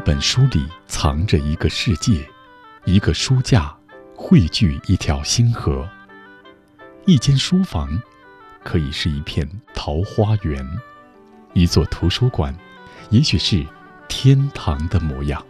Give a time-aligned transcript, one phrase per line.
[0.00, 2.26] 本书里藏着一个世界，
[2.84, 3.74] 一个书架
[4.14, 5.88] 汇聚一条星河。
[7.06, 8.00] 一间书房，
[8.62, 10.64] 可以是一片桃花源；
[11.52, 12.54] 一座图书馆，
[13.10, 13.66] 也许是
[14.08, 15.44] 天堂的模样。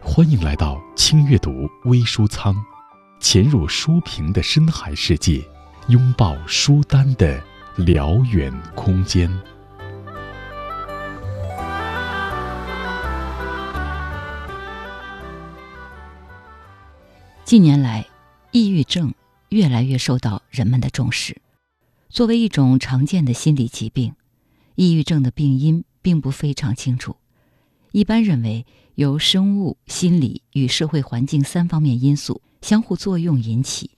[0.00, 2.56] 欢迎来到轻阅读微书仓，
[3.20, 5.46] 潜入书评的深海世界，
[5.88, 7.40] 拥抱书单的
[7.76, 9.30] 辽远空间。
[17.44, 18.04] 近年来，
[18.50, 19.14] 抑郁症
[19.50, 21.40] 越来越受到人们的重视。
[22.08, 24.12] 作为一种常见的心理疾病，
[24.74, 27.14] 抑郁症的病因并不非常清楚。
[27.92, 33.92] 一般认为由生物、心理与社会环境三方面因素相互作用引起。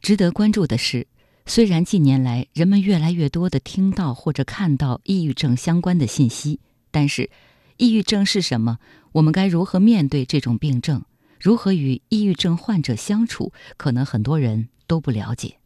[0.00, 1.06] 值得关注的是，
[1.52, 6.60] 虽然近年来人们越来越多地听到或者看到抑郁症相关的信息，
[6.92, 7.28] 但是，
[7.76, 8.78] 抑郁症是什么？
[9.10, 11.02] 我们该如何面对这种病症？
[11.40, 15.56] 如何与抑郁症患者相处，可能很多人都不了解。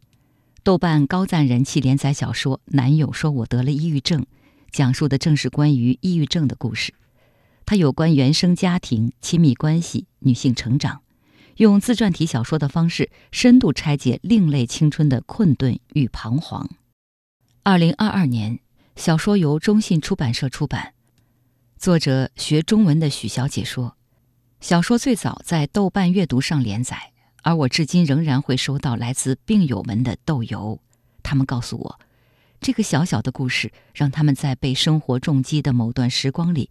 [0.62, 4.22] 豆瓣高赞人气连载小说《男友说我得了抑郁症》，
[4.72, 6.94] 讲述的正是关于抑郁症的故事。
[7.66, 11.02] 它有关原生家庭、亲密关系、女性成长，
[11.56, 16.69] 用自传体小说的方式，深度拆解另类青春的困顿与彷徨。
[17.62, 18.58] 二零二二年，
[18.97, 20.94] 小说由中信出版社出版，
[21.78, 23.97] 作者学中文的许小姐说。
[24.60, 30.80] 小说最早在豆瓣阅读上连载，而我至今仍然会收到来自病友们的豆邮。
[31.22, 32.00] 他们告诉我，
[32.60, 36.70] 这个小小的故事让他们在被生活重击的某段时光里，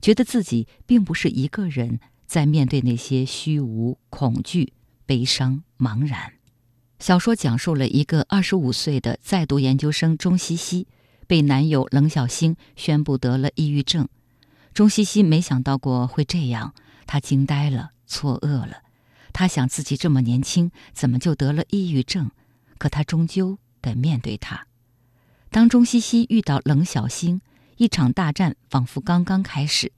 [0.00, 4.72] 觉得自己并不是一个人在面对那些虚无、恐惧、
[5.06, 6.34] 悲伤、茫然。
[6.98, 10.86] 小说讲述了一个二十五岁的在读研究生钟西西，
[11.26, 14.08] 被男友冷小星宣布得了抑郁症。
[14.72, 16.74] 钟西西没想到过会这样。
[17.06, 18.82] 他惊呆了，错愕了。
[19.32, 22.30] 他想自己这么年轻，怎么就得了抑郁症？
[22.78, 24.66] 可他终究得面对他。
[25.50, 27.40] 当钟西西遇到冷小星，
[27.76, 29.92] 一场大战仿佛刚刚开始。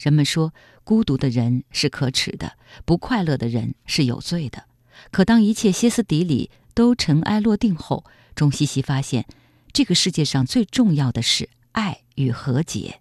[0.00, 2.56] 人们说，孤独的人是可耻的，
[2.86, 4.64] 不快乐的人是有罪的。
[5.10, 9.26] 可当一切歇斯底里都尘埃落定后，钟西西发现，
[9.74, 13.00] 这个世界上最重要的是爱与和解。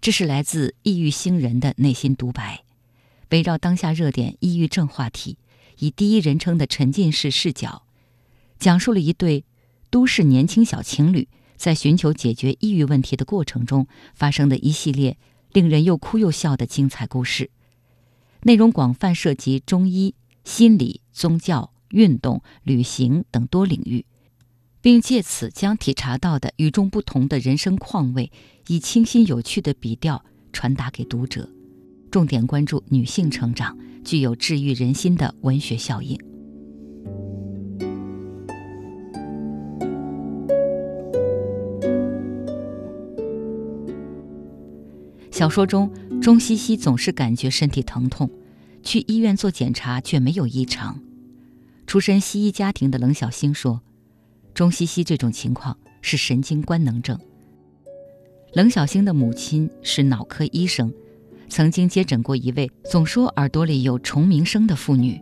[0.00, 2.62] 这是来自抑郁星人的内心独白，
[3.30, 5.38] 围绕当下热点抑郁症话题，
[5.78, 7.82] 以第一人称的沉浸式视角，
[8.60, 9.44] 讲述了一对
[9.90, 15.18] 都市年轻小情侣在寻求解决抑郁问题的过程中发生的一系列
[15.56, 17.50] 令人又哭又笑的精彩故事。
[18.42, 24.04] 内容广泛涉及中医、心理、宗教、运动、旅行等多领域。
[24.82, 28.30] 并借此将体察到的与众不同的人生况味，
[28.68, 30.22] 以清新有趣的笔调
[30.52, 31.48] 传达给读者。
[32.10, 36.35] 重点关注女性成长，具有治愈人心的文学效应。
[45.36, 45.92] 小说中，
[46.22, 48.30] 钟西西总是感觉身体疼痛，
[48.82, 50.98] 去医院做检查却没有异常。
[51.86, 53.82] 出身西医家庭的冷小星说。
[54.54, 57.20] 钟西西这种情况是神经官能症。
[58.54, 60.90] 冷小星的母亲是脑科医生，
[61.50, 65.20] 曾经接诊过一位总说耳朵里有虫鸣声的妇女。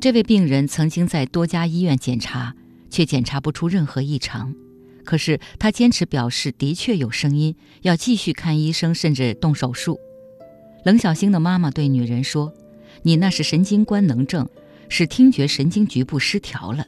[0.00, 2.56] 这位病人曾经在多家医院检查，
[2.90, 4.52] 却检查不出任何异常。
[5.04, 9.98] 可是他坚持表示的确有声音，要继续看医生，甚至动手术。
[10.84, 12.52] 冷小星的妈妈对女人说
[13.02, 14.48] ：“你那是神经官能症，
[14.88, 16.86] 是听觉神经局部失调了。”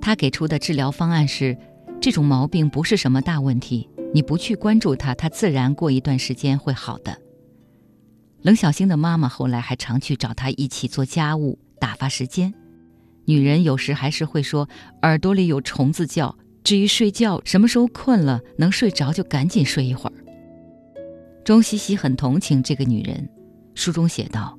[0.00, 1.56] 他给出的治疗方案是：
[2.00, 7.18] 这种毛病不是什么大问题，你不去关注它，它自然过一段时间会好的。
[8.42, 12.52] 冷小星的妈妈后来还常去找他一起做家务打发时间。
[13.24, 14.68] 女人有时还是会说
[15.00, 16.36] 耳朵里有虫子叫。
[16.64, 20.16] 至于睡觉，什么时候困了能睡着就赶紧睡一会儿。
[21.44, 23.28] 钟西西很同情这个女人，
[23.74, 24.58] 书中写道。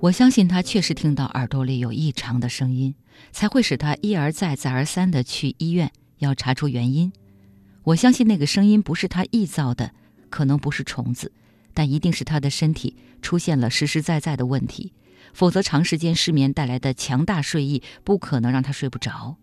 [0.00, 2.94] 我相信她确实听到耳朵里有异常的声音，
[3.32, 7.12] 才会使她一而再、再而三地去医院，要查出原因。
[7.82, 9.92] 我相信那个声音不是他臆造的，
[10.30, 11.30] 可能不是虫子，
[11.74, 14.94] 但一定是他的身体出现了实实在在的问题。
[15.34, 19.36] 否则，长时间失眠带来的强大睡意不可能让他睡不着。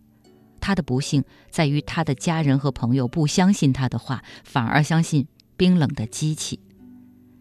[0.61, 5.27] 他的不幸在于，他的家人和朋友不相信他的话，反而相信
[5.57, 6.61] 冰冷的机器。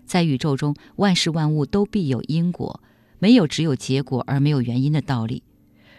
[0.06, 2.82] 在宇宙中，万事万物都必有因果。
[3.22, 5.42] 没有只有结果而没有原因的道理。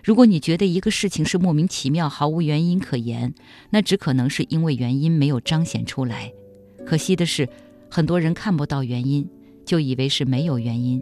[0.04, 3.36] 如果你觉得一个事情是莫名其妙、毫无原因可言，
[3.70, 6.34] 那只可能是因为原因没有彰显出来。
[6.84, 7.48] 可惜的是，
[7.92, 9.30] 很多人看不到原因，
[9.64, 11.00] 就以为是没有原因。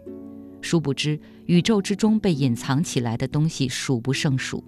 [0.60, 4.62] 殊不知，宇宙之中被隐藏起来的东西数不胜数。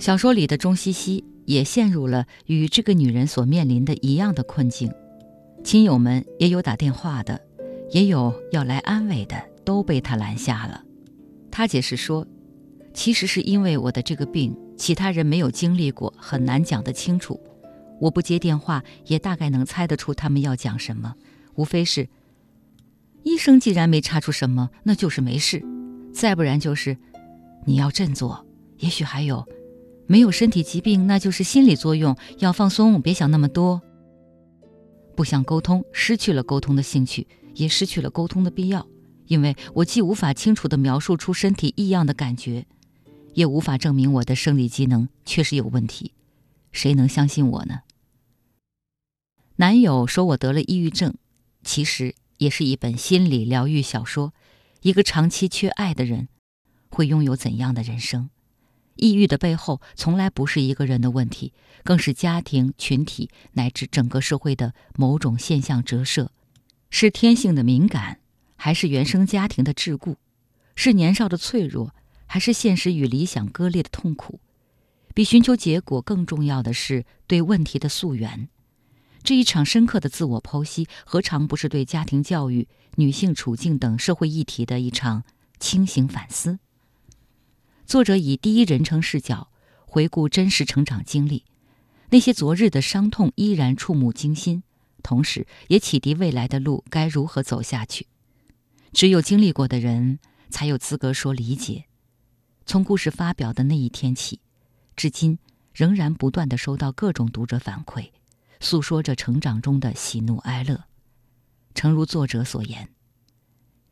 [0.00, 4.90] 小说里的钟西西也陷入了与这个女人所面临的一样的困境，
[5.62, 7.38] 亲友们也有打电话的，
[7.90, 9.36] 也有要来安慰的。
[9.62, 10.82] 都被她拦下了。
[11.50, 12.26] 她解释说
[12.94, 17.38] ：“其实是因为我的这个病，其他人没有经历过，很难讲得清楚。
[18.00, 21.14] 我不接电话，也大概能猜得出他们要讲什么。
[21.56, 22.08] 无非是，
[23.22, 25.60] 医生既然没查出什么，那就是没事；
[26.12, 26.96] 再不然就是
[27.66, 28.46] 你要振作。
[28.78, 29.46] 也许还有，
[30.10, 33.80] 没有身体疾病，那就是心理作用，要放松，别想那么多。
[35.14, 38.84] 不想沟通，失去了沟通的兴趣，也失去了沟通的必要。”
[39.28, 42.66] 因为我既无法清楚地描述出身体异样的感觉，
[43.34, 46.12] 也无法证明我的生理机能确实有问题，
[46.72, 47.82] 谁能相信我呢？
[49.54, 51.14] 男友说我得了抑郁症，
[51.62, 54.34] 其实也是一本心理疗愈小说。
[54.82, 56.26] 一个长期缺爱的人，
[56.88, 58.28] 会拥有怎样的人生？
[59.00, 61.52] 抑郁的背后，从来不是一个人的问题，
[61.82, 66.30] 更是家庭、群体乃至整个社会的某种现象折射，
[66.90, 68.18] 是天性的敏感。
[68.62, 70.16] 还是原生家庭的桎梏，
[70.74, 71.94] 是年少的脆弱，
[72.26, 74.38] 还是现实与理想割裂的痛苦？
[75.14, 78.50] 比寻求结果更重要的是对问题的溯源。
[79.22, 85.24] 这一场深刻的自我剖析，何尝不是对家庭教育、女性处境等社会议题的一场
[85.58, 86.58] 清醒反思？
[87.90, 89.48] 作者以第一人称视角
[89.84, 91.44] 回顾真实成长经历，
[92.10, 94.62] 那些昨日的伤痛依然触目惊心，
[95.02, 98.06] 同时也启迪未来的路该如何走下去。
[98.92, 100.20] 只有经历过的人，
[100.50, 101.86] 才有资格说理解。
[102.64, 104.38] 从故事发表的那一天起，
[104.94, 105.40] 至今
[105.74, 108.10] 仍然不断的收到各种读者反馈，
[108.60, 110.84] 诉说着成长中的喜怒哀乐。
[111.74, 112.88] 诚如作者所言，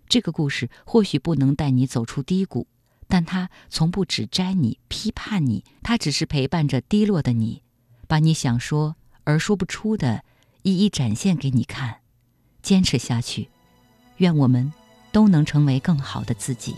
[0.08, 2.68] 这个故事或许不能带你走出低谷，
[3.08, 7.62] 但他从不指摘你、批判你，他只是陪伴着低落的你，
[8.06, 8.94] 把你想说
[9.24, 10.22] 而说不出的，
[10.62, 11.96] 一一展现给你看。
[12.62, 13.48] 坚持下去，
[14.18, 14.72] 愿我们。
[15.10, 16.76] 都能成为更好的自己。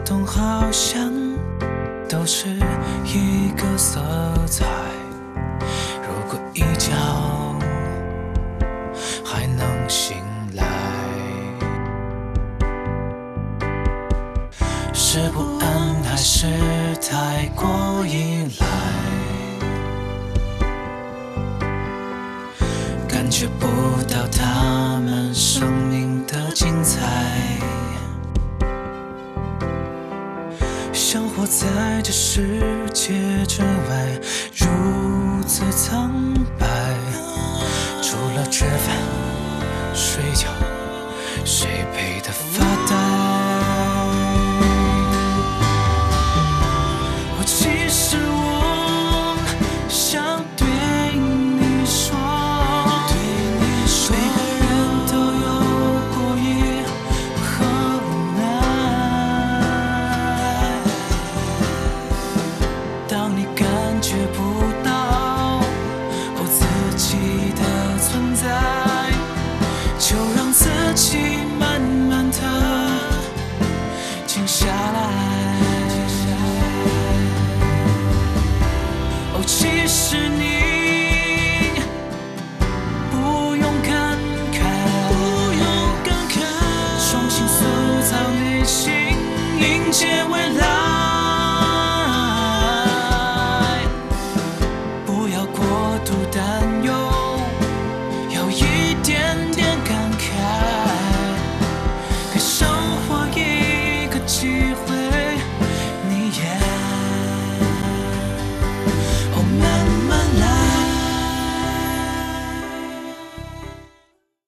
[0.00, 1.10] 秋冬好像。
[2.08, 2.48] 都是
[3.04, 4.00] 一个色
[4.48, 4.66] 彩。
[6.02, 6.90] 如果一觉
[9.24, 10.16] 还能醒
[10.54, 10.64] 来，
[14.92, 16.48] 是不安还是
[17.00, 18.66] 太过依赖？
[23.06, 23.66] 感觉不
[24.12, 26.98] 到他们生命的精彩。
[31.50, 32.46] 在这世
[32.94, 33.12] 界
[33.48, 34.20] 之外，
[34.54, 36.94] 如此苍白。
[38.00, 38.96] 除了吃饭、